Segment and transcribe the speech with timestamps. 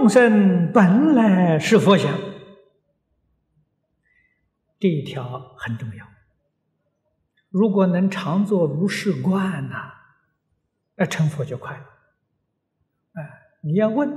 [0.00, 2.18] 众生本来是佛像，
[4.78, 6.06] 这一条很重要。
[7.50, 9.92] 如果能常做如是观呐，
[10.96, 11.84] 那成佛就快了。
[13.12, 14.10] 哎，你要问，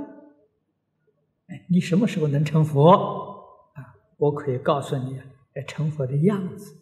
[1.69, 2.93] 你什么时候能成佛？
[3.73, 3.83] 啊，
[4.15, 5.19] 我可以告诉你，
[5.67, 6.77] 成佛的样子。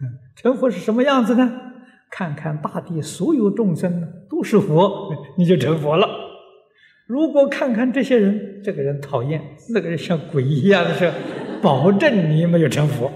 [0.00, 1.60] 嗯，成佛是什么样子呢？
[2.10, 6.21] 看看大地所有众生都是佛， 你就成佛了。
[7.12, 11.14] 如果看看这些人，这个人讨厌，那个人像鬼一样的时候，
[11.60, 13.12] 保证你没有成佛。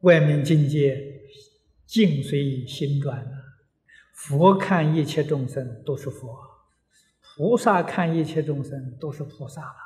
[0.00, 1.20] 外面境界
[1.84, 3.60] 境随心转啊，
[4.14, 6.34] 佛看一切众生都是佛，
[7.20, 9.76] 菩萨看一切众生都是菩萨了。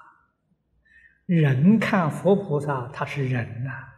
[1.27, 3.95] 人看佛菩萨，他是人呐。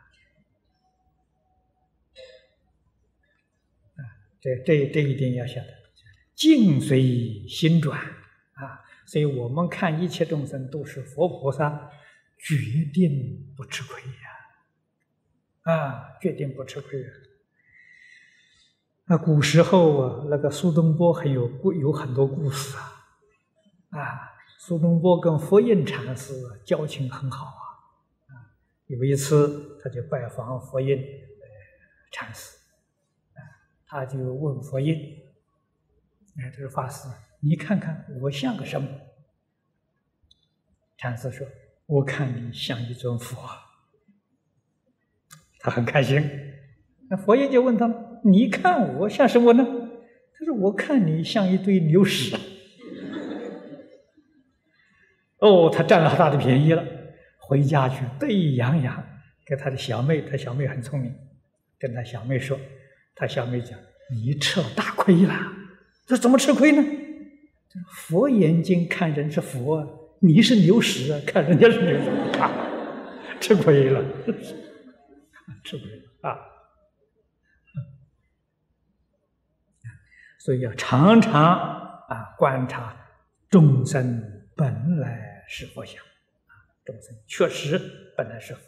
[4.40, 5.68] 这这这一点要晓得，
[6.34, 11.90] 境随心转啊，所以我们看一切众生都是佛菩萨，
[12.38, 12.56] 决
[12.92, 15.72] 定不吃亏呀。
[15.72, 17.10] 啊，决定不吃亏啊。
[19.06, 24.00] 那古时候啊，那个苏东坡很有故有很多故事啊。
[24.00, 26.32] 啊，苏东坡跟佛印禅师
[26.64, 27.62] 交情很好啊。
[28.86, 31.02] 有一次他就拜访佛印
[32.12, 32.56] 禅师，
[33.88, 34.94] 他就问佛印
[36.38, 37.08] ：“哎，这个法师，
[37.40, 38.86] 你看看我像个什么？”
[40.98, 41.46] 禅师说
[41.86, 43.38] ：“我看你像一尊佛。”
[45.58, 46.22] 他很开心，
[47.08, 47.88] 那佛爷就问他
[48.22, 49.64] ：“你看我像什么呢？”
[50.38, 52.36] 他说：“我看你像一堆牛屎。
[55.40, 56.84] ”哦，他占了大的便宜了，
[57.38, 59.02] 回家去得意洋洋，
[59.46, 61.14] 给他的小妹，他小妹很聪明，
[61.78, 62.58] 跟他小妹说
[63.18, 63.78] ：“他小妹讲，
[64.10, 65.34] 你吃了大亏了。
[66.06, 66.82] 这怎么吃亏呢？
[67.90, 72.08] 佛眼睛看人是佛，你是牛屎啊，看人家是牛屎，
[72.38, 72.50] 啊
[73.40, 74.02] 吃亏了。
[75.64, 76.38] ”吃亏了啊！
[80.38, 82.96] 所以要常常啊观察
[83.50, 84.22] 众生
[84.54, 86.02] 本来是佛像
[86.46, 86.52] 啊，
[86.86, 87.78] 众生确实
[88.16, 88.60] 本来是佛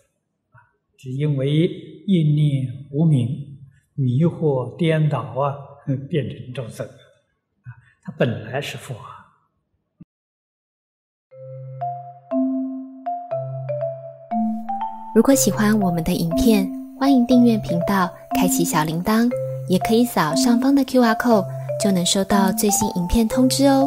[0.50, 0.60] 啊，
[0.98, 3.49] 只因为一念无明、
[4.00, 5.52] 迷惑颠倒啊，
[6.08, 7.68] 变成众生啊，
[8.02, 8.96] 他本来是佛。
[15.14, 16.66] 如果喜欢我们的影片，
[16.98, 19.30] 欢迎订阅频道，开启小铃铛，
[19.68, 21.44] 也可以扫上方的 Q R code，
[21.78, 23.86] 就能收到最新影片通知哦。